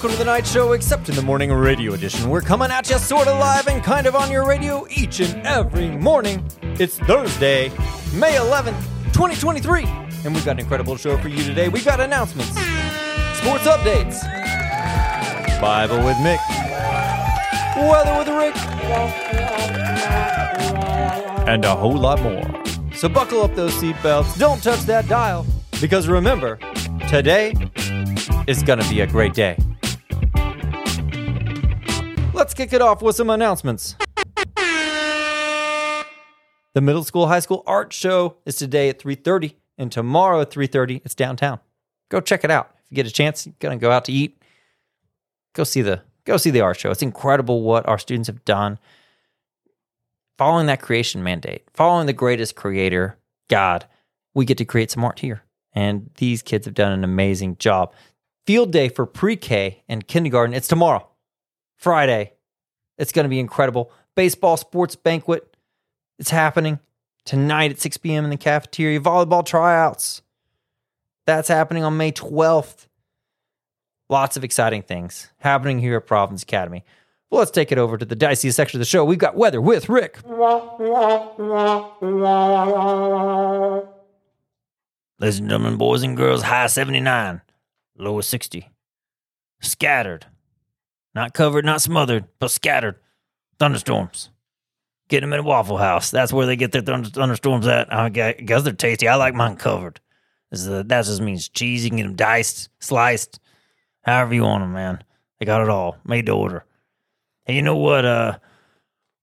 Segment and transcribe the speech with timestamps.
[0.00, 2.30] Welcome to the Knight show, except in the morning radio edition.
[2.30, 5.46] We're coming at you sort of live and kind of on your radio each and
[5.46, 6.42] every morning.
[6.62, 7.68] It's Thursday,
[8.14, 8.80] May 11th,
[9.12, 9.84] 2023,
[10.24, 11.68] and we've got an incredible show for you today.
[11.68, 12.48] We've got announcements,
[13.38, 14.20] sports updates,
[15.60, 16.40] Bible with Mick,
[17.76, 18.56] weather with Rick,
[21.46, 22.42] and a whole lot more.
[22.94, 25.46] So buckle up those seatbelts, don't touch that dial,
[25.80, 26.58] because remember,
[27.08, 27.54] today
[28.46, 29.56] is gonna be a great day.
[32.32, 33.96] Let's kick it off with some announcements.
[36.72, 41.02] The middle school high school art show is today at 3:30 and tomorrow at 3:30
[41.04, 41.58] it's downtown.
[42.10, 42.70] Go check it out.
[42.84, 44.40] If you get a chance, you're going to go out to eat.
[45.52, 46.90] Go see the go see the art show.
[46.90, 48.78] It's incredible what our students have done
[50.40, 53.18] following that creation mandate, following the greatest creator,
[53.50, 53.84] God.
[54.32, 55.42] We get to create some art here.
[55.74, 57.92] And these kids have done an amazing job.
[58.46, 60.54] Field day for pre-K and kindergarten.
[60.54, 61.06] It's tomorrow.
[61.76, 62.32] Friday.
[62.96, 63.92] It's going to be incredible.
[64.16, 65.54] Baseball sports banquet.
[66.18, 66.78] It's happening
[67.26, 68.24] tonight at 6 p.m.
[68.24, 68.98] in the cafeteria.
[68.98, 70.22] Volleyball tryouts.
[71.26, 72.86] That's happening on May 12th.
[74.08, 76.82] Lots of exciting things happening here at Providence Academy.
[77.30, 79.04] Well, let's take it over to the dicey section of the show.
[79.04, 80.18] We've got weather with Rick.
[85.20, 87.40] Ladies and gentlemen, boys and girls, high 79,
[87.98, 88.68] low 60.
[89.60, 90.26] Scattered.
[91.14, 92.96] Not covered, not smothered, but scattered.
[93.58, 94.30] Thunderstorms.
[95.08, 96.10] Get them in a Waffle House.
[96.10, 97.92] That's where they get their thunder- thunderstorms at.
[97.92, 99.06] I guess they're tasty.
[99.08, 100.00] I like mine covered.
[100.50, 101.84] That just means cheese.
[101.84, 103.38] You can get them diced, sliced,
[104.02, 105.04] however you want them, man.
[105.38, 106.64] They got it all made to order.
[107.50, 108.04] And you know what?
[108.04, 108.38] Uh,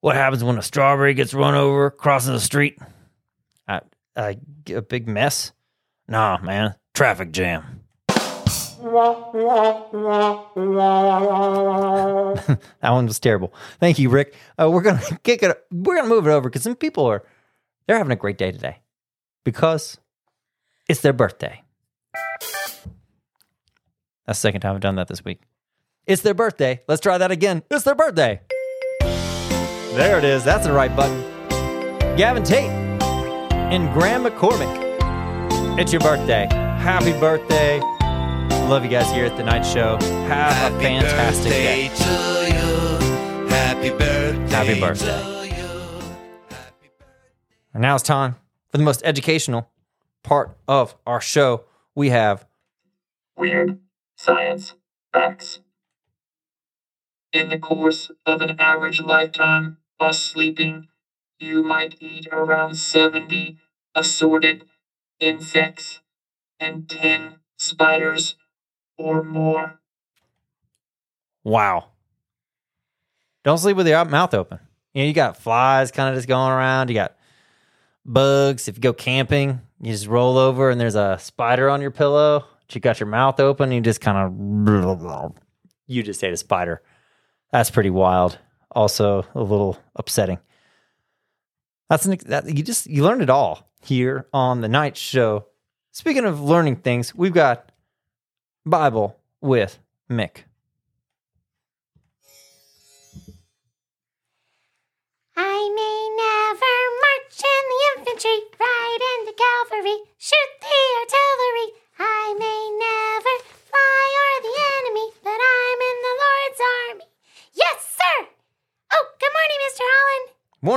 [0.02, 2.78] what happens when a strawberry gets run over crossing the street?
[3.70, 3.80] I,
[4.18, 4.36] I
[4.70, 5.54] a big mess.
[6.10, 7.84] Nah, man, traffic jam.
[8.12, 8.92] that
[12.82, 13.54] one was terrible.
[13.80, 14.36] Thank you, Rick.
[14.60, 15.58] Uh, we're gonna kick it.
[15.72, 17.24] We're gonna move it over because some people are
[17.88, 18.80] they're having a great day today
[19.46, 20.00] because
[20.90, 21.64] it's their birthday.
[22.14, 22.82] That's
[24.26, 25.40] the second time I've done that this week.
[26.08, 26.82] It's their birthday.
[26.88, 27.64] Let's try that again.
[27.70, 28.40] It's their birthday.
[29.02, 30.44] There it is.
[30.44, 31.20] That's the right button.
[32.16, 34.86] Gavin Tate and Graham McCormick.
[35.80, 36.48] It's your birthday.
[36.52, 37.80] Happy birthday.
[38.68, 39.98] Love you guys here at the Knight show.
[40.28, 41.96] Have Happy a fantastic birthday day.
[41.96, 43.48] to you.
[43.50, 44.50] Happy birthday.
[44.56, 45.24] Happy birthday.
[45.24, 46.02] to you.
[46.50, 46.90] Happy
[47.74, 48.36] And now it's time
[48.70, 49.70] for the most educational
[50.24, 51.64] part of our show.
[51.96, 52.46] We have
[53.38, 53.80] Weird
[54.16, 54.74] science
[55.14, 55.60] facts.
[57.38, 60.88] In the course of an average lifetime while sleeping,
[61.38, 63.60] you might eat around 70
[63.94, 64.66] assorted
[65.20, 66.02] insects
[66.60, 68.38] and 10 spiders
[68.98, 69.80] or more.
[71.44, 71.90] wow.
[73.44, 74.58] Don't sleep with your mouth open.
[74.96, 76.90] You know, you got flies kind of just going around.
[76.90, 77.18] You got
[78.04, 78.68] bugs.
[78.68, 82.46] If you go camping, you just roll over and there's a spider on your pillow.
[82.66, 83.72] But you got your mouth open.
[83.72, 85.36] You just kind of
[85.86, 86.82] you just ate a spider.
[87.52, 88.38] That's pretty wild.
[88.72, 90.40] Also a little upsetting.
[91.90, 95.46] That's an, that you just you learned it all here on the Knight show.
[95.92, 97.72] Speaking of learning things, we've got
[98.66, 100.44] Bible with Mick.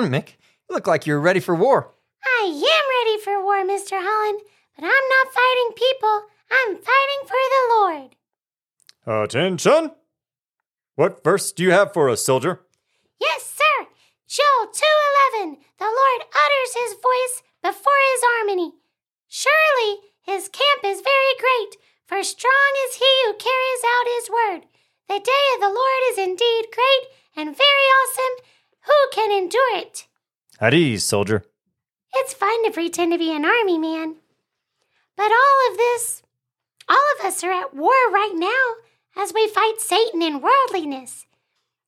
[0.01, 0.37] Morning, Mick.
[0.67, 1.93] You look like you're ready for war.
[2.25, 4.01] I am ready for war, Mr.
[4.01, 4.41] Holland,
[4.75, 6.23] but I'm not fighting people.
[6.51, 9.25] I'm fighting for the Lord.
[9.25, 9.91] Attention!
[10.95, 12.63] What verse do you have for us, soldier?
[13.21, 13.89] Yes, sir.
[14.27, 15.59] Joel 2:11.
[15.77, 18.73] The Lord utters his voice before his army.
[19.29, 21.77] Surely his camp is very great,
[22.07, 24.61] for strong is he who carries out his word.
[25.09, 27.05] The day of the Lord is indeed great
[27.37, 28.47] and very awesome.
[28.87, 30.07] Who can endure it?
[30.61, 31.45] At ease, soldier.
[32.15, 34.17] It's fun to pretend to be an army man.
[35.17, 36.23] But all of this,
[36.89, 41.27] all of us are at war right now as we fight Satan and worldliness.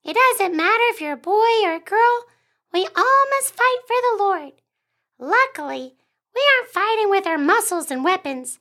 [0.03, 2.25] It doesn't matter if you're a boy or a girl,
[2.73, 4.51] we all must fight for the Lord.
[5.19, 5.95] Luckily,
[6.35, 8.59] we aren't fighting with our muscles and weapons.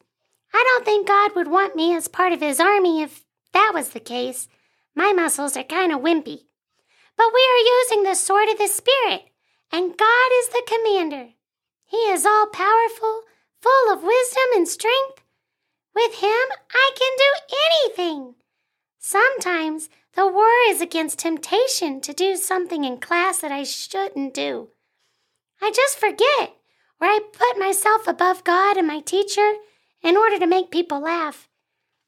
[0.52, 3.90] I don't think God would want me as part of his army if that was
[3.90, 4.48] the case.
[4.94, 6.44] My muscles are kind of wimpy.
[7.16, 9.22] But we are using the sword of the Spirit,
[9.70, 11.28] and God is the commander.
[11.84, 13.22] He is all powerful,
[13.60, 15.22] full of wisdom and strength.
[15.94, 18.34] With Him, I can do anything.
[18.98, 24.68] Sometimes the war is against temptation to do something in class that I shouldn't do.
[25.60, 26.56] I just forget,
[27.00, 29.52] or I put myself above God and my teacher
[30.02, 31.48] in order to make people laugh.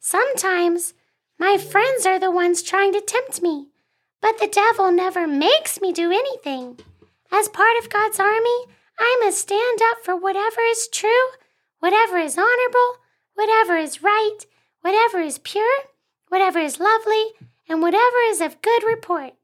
[0.01, 0.95] Sometimes
[1.39, 3.69] my friends are the ones trying to tempt me,
[4.25, 6.79] but the devil never makes me do anything.
[7.31, 8.65] As part of God's army,
[8.99, 11.27] I must stand up for whatever is true,
[11.81, 13.03] whatever is honorable,
[13.35, 14.39] whatever is right,
[14.81, 15.77] whatever is pure,
[16.29, 17.33] whatever is lovely,
[17.69, 19.35] and whatever is of good report.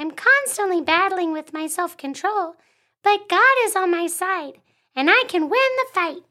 [0.00, 2.56] I'm constantly battling with my self control,
[3.04, 4.54] but God is on my side,
[4.96, 6.22] and I can win the fight.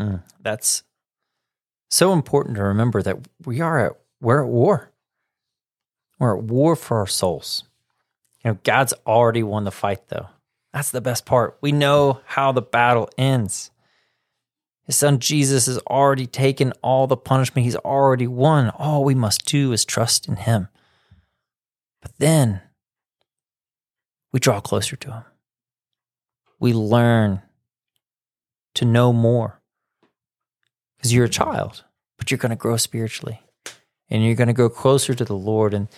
[0.00, 0.82] Mm, that's
[1.90, 4.90] so important to remember that we are at we're at war.
[6.18, 7.64] We're at war for our souls.
[8.44, 10.28] You know, God's already won the fight though.
[10.72, 11.58] That's the best part.
[11.60, 13.70] We know how the battle ends.
[14.84, 17.64] His son Jesus has already taken all the punishment.
[17.64, 18.70] He's already won.
[18.70, 20.68] All we must do is trust in him.
[22.00, 22.62] But then
[24.32, 25.24] we draw closer to him.
[26.58, 27.42] We learn
[28.74, 29.60] to know more
[30.96, 31.84] because you're a child,
[32.16, 33.40] but you're going to grow spiritually
[34.10, 35.74] and you're going to go closer to the Lord.
[35.74, 35.88] And,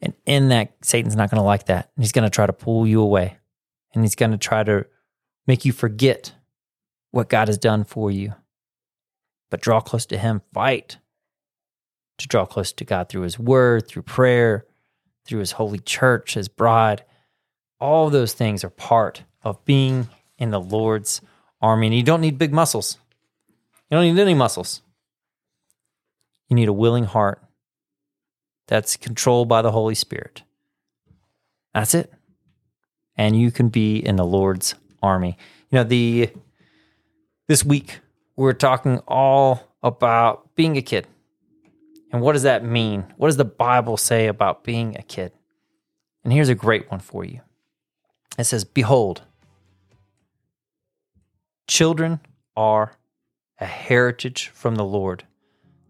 [0.00, 1.90] and in that, Satan's not going to like that.
[1.96, 3.36] And he's going to try to pull you away
[3.94, 4.86] and he's going to try to
[5.46, 6.32] make you forget
[7.10, 8.34] what God has done for you.
[9.50, 10.98] But draw close to him, fight
[12.18, 14.66] to draw close to God through his word, through prayer,
[15.24, 17.04] through his holy church, his bride.
[17.80, 20.08] All those things are part of being
[20.38, 21.20] in the Lord's
[21.60, 21.88] army.
[21.88, 22.98] And you don't need big muscles.
[23.90, 24.82] You don't need any muscles.
[26.48, 27.42] You need a willing heart
[28.66, 30.42] that's controlled by the Holy Spirit.
[31.72, 32.12] That's it.
[33.16, 35.36] And you can be in the Lord's army.
[35.70, 36.30] You know, the
[37.46, 38.00] this week
[38.36, 41.06] we're talking all about being a kid.
[42.12, 43.12] And what does that mean?
[43.16, 45.32] What does the Bible say about being a kid?
[46.22, 47.40] And here's a great one for you.
[48.38, 49.22] It says, Behold,
[51.66, 52.20] children
[52.56, 52.96] are
[53.60, 55.24] a heritage from the Lord,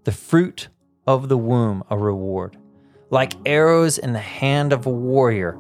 [0.05, 0.69] the fruit
[1.07, 2.59] of the womb a reward.
[3.11, 5.59] Like arrows in the hand of a warrior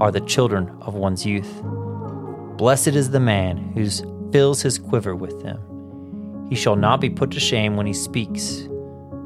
[0.00, 1.62] are the children of one's youth.
[2.56, 3.88] Blessed is the man who
[4.32, 6.46] fills his quiver with them.
[6.48, 8.68] He shall not be put to shame when he speaks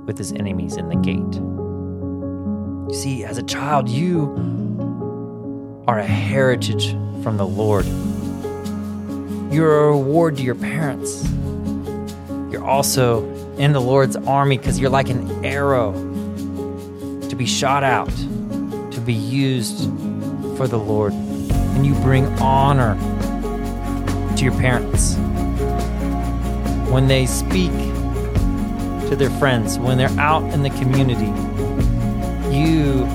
[0.07, 1.35] with his enemies in the gate.
[2.91, 4.35] You see, as a child, you
[5.87, 6.93] are a heritage
[7.23, 7.87] from the Lord.
[9.53, 11.25] You're a reward to your parents.
[12.51, 15.93] You're also in the Lord's army because you're like an arrow
[17.29, 18.11] to be shot out,
[18.93, 19.91] to be used
[20.57, 21.13] for the Lord.
[21.13, 22.97] And you bring honor
[24.37, 25.17] to your parents.
[26.91, 27.73] When they speak
[29.09, 31.31] to their friends, when they're out in the community,
[32.55, 33.07] you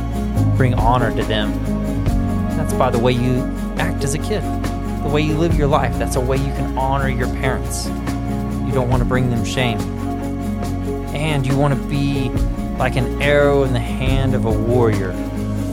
[0.57, 1.51] bring honor to them.
[2.57, 3.41] That's by the way you
[3.77, 4.41] act as a kid,
[5.03, 5.97] the way you live your life.
[5.99, 7.87] That's a way you can honor your parents.
[7.87, 9.94] You don't want to bring them shame.
[11.25, 12.29] And you want to be
[12.77, 15.11] like an arrow in the hand of a warrior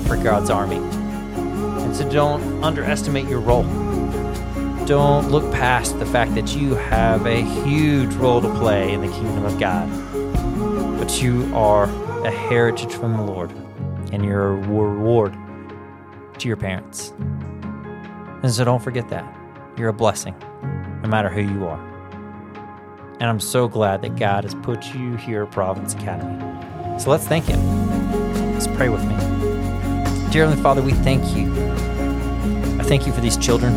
[0.07, 0.79] for God's army.
[0.79, 3.65] And so don't underestimate your role.
[4.87, 9.09] Don't look past the fact that you have a huge role to play in the
[9.09, 9.89] kingdom of God.
[10.99, 11.85] But you are
[12.25, 13.53] a heritage from the Lord,
[14.11, 15.37] and you're a reward
[16.39, 17.13] to your parents.
[18.43, 19.25] And so don't forget that.
[19.77, 20.35] You're a blessing,
[21.03, 21.92] no matter who you are.
[23.21, 26.39] And I'm so glad that God has put you here at Providence Academy.
[26.99, 27.61] So let's thank Him.
[28.53, 29.15] Let's pray with me.
[30.31, 31.53] Dear Heavenly Father, we thank you.
[32.81, 33.73] I thank you for these children.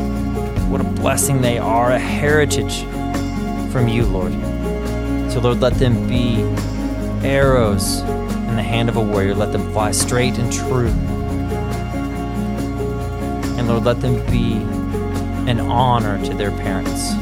[0.69, 2.81] What a blessing they are, a heritage
[3.71, 4.33] from you, Lord.
[5.31, 6.41] So, Lord, let them be
[7.27, 9.35] arrows in the hand of a warrior.
[9.35, 10.87] Let them fly straight and true.
[13.57, 14.53] And Lord, let them be
[15.49, 17.13] an honor to their parents.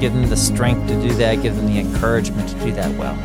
[0.00, 3.16] Give them the strength to do that, give them the encouragement to do that well.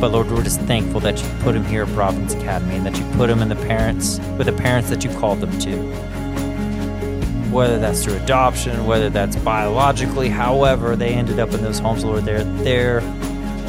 [0.00, 2.96] But Lord, we're just thankful that you put them here at Providence Academy and that
[2.96, 5.76] you put them in the parents with the parents that you called them to.
[7.50, 12.24] Whether that's through adoption, whether that's biologically, however they ended up in those homes, Lord,
[12.24, 13.00] they're there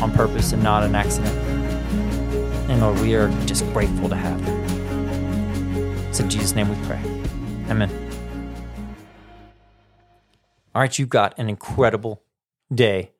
[0.02, 1.34] on purpose and not an accident.
[2.70, 6.00] And Lord, we are just grateful to have them.
[6.10, 7.00] It's in Jesus' name we pray.
[7.70, 8.05] Amen.
[10.76, 12.22] All right, you've got an incredible
[12.74, 13.14] day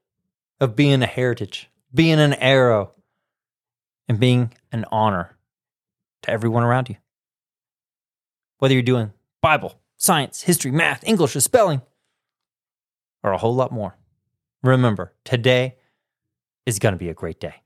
[0.60, 2.92] of being a heritage, being an arrow,
[4.10, 5.38] and being an honor
[6.24, 6.98] to everyone around you.
[8.58, 11.82] whether you're doing Bible, science, history, math, English, or spelling,
[13.24, 13.98] or a whole lot more.
[14.64, 15.76] Remember, today
[16.66, 17.62] is going to be a great day.